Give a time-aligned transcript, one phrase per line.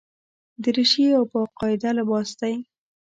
[0.63, 2.55] دریشي یو باقاعده لباس دی.